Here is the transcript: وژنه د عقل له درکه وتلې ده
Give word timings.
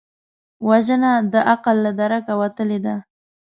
وژنه 0.67 1.11
د 1.33 1.35
عقل 1.51 1.75
له 1.85 1.91
درکه 1.99 2.33
وتلې 2.41 2.79
ده 2.85 2.95